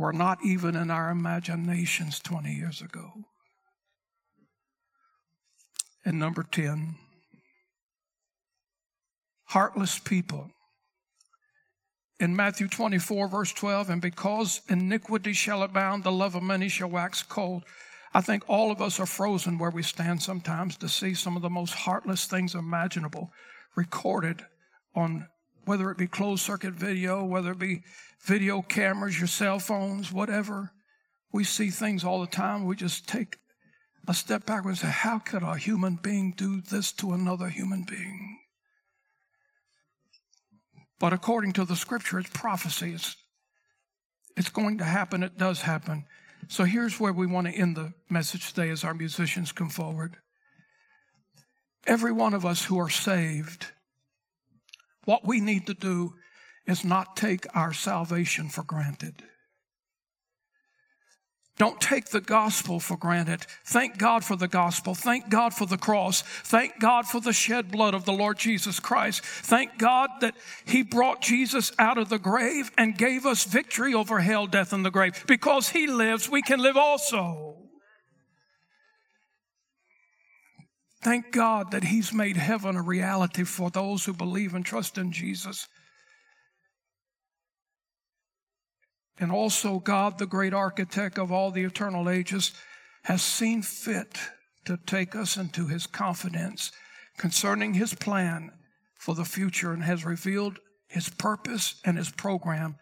[0.00, 3.12] were not even in our imaginations 20 years ago.
[6.04, 6.94] And number 10,
[9.44, 10.50] heartless people
[12.18, 16.88] in Matthew 24, verse 12, and because iniquity shall abound, the love of many shall
[16.88, 17.64] wax cold.
[18.14, 21.42] I think all of us are frozen where we stand sometimes to see some of
[21.42, 23.30] the most heartless things imaginable
[23.76, 24.44] recorded
[24.94, 25.28] on
[25.70, 27.84] whether it be closed circuit video, whether it be
[28.22, 30.72] video cameras, your cell phones, whatever.
[31.32, 32.66] We see things all the time.
[32.66, 33.36] We just take
[34.08, 37.84] a step backwards and say, How could a human being do this to another human
[37.88, 38.40] being?
[40.98, 42.92] But according to the scripture, it's prophecy.
[42.92, 43.14] It's,
[44.36, 45.22] it's going to happen.
[45.22, 46.04] It does happen.
[46.48, 50.16] So here's where we want to end the message today as our musicians come forward.
[51.86, 53.68] Every one of us who are saved,
[55.04, 56.14] what we need to do
[56.66, 59.22] is not take our salvation for granted.
[61.60, 63.44] Don't take the gospel for granted.
[63.66, 64.94] Thank God for the gospel.
[64.94, 66.22] Thank God for the cross.
[66.22, 69.22] Thank God for the shed blood of the Lord Jesus Christ.
[69.22, 70.34] Thank God that
[70.64, 74.86] He brought Jesus out of the grave and gave us victory over hell, death, and
[74.86, 75.22] the grave.
[75.26, 77.59] Because He lives, we can live also.
[81.02, 85.12] Thank God that He's made heaven a reality for those who believe and trust in
[85.12, 85.66] Jesus.
[89.18, 92.52] And also, God, the great architect of all the eternal ages,
[93.04, 94.18] has seen fit
[94.64, 96.72] to take us into his confidence
[97.16, 98.50] concerning his plan
[98.98, 102.76] for the future and has revealed his purpose and his program,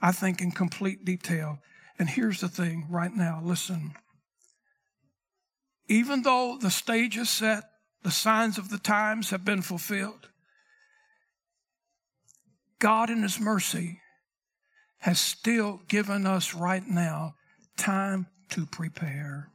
[0.00, 1.58] I think, in complete detail.
[1.98, 3.94] And here's the thing right now listen.
[5.90, 7.64] Even though the stage is set,
[8.04, 10.28] the signs of the times have been fulfilled,
[12.78, 14.00] God in His mercy
[14.98, 17.34] has still given us right now
[17.76, 19.50] time to prepare.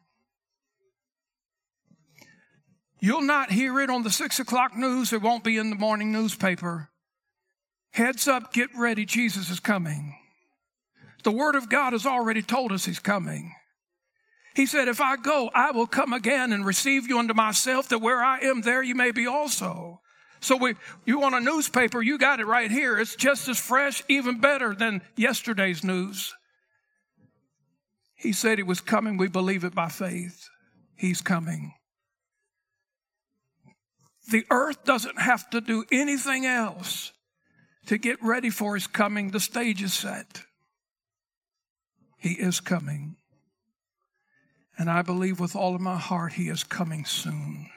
[3.00, 5.14] You'll not hear it on the six o'clock news.
[5.14, 6.90] It won't be in the morning newspaper.
[7.92, 9.06] Heads up, get ready.
[9.06, 10.18] Jesus is coming.
[11.24, 13.54] The Word of God has already told us He's coming.
[14.56, 18.00] He said, If I go, I will come again and receive you unto myself, that
[18.00, 20.00] where I am, there you may be also.
[20.40, 20.76] So we,
[21.06, 22.98] you want a newspaper, you got it right here.
[22.98, 26.34] It's just as fresh, even better than yesterday's news.
[28.16, 29.18] He said he was coming.
[29.18, 30.48] We believe it by faith.
[30.96, 31.74] He's coming.
[34.32, 37.12] The earth doesn't have to do anything else
[37.88, 39.32] to get ready for his coming.
[39.32, 40.44] The stage is set.
[42.18, 43.18] He is coming.
[44.78, 47.70] And I believe with all of my heart he is coming soon.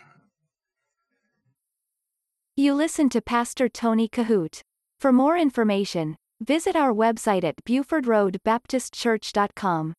[2.56, 4.62] You listen to Pastor Tony Kohout.
[4.98, 9.94] For more information, visit our website at BufordRoadBaptistChurch.com.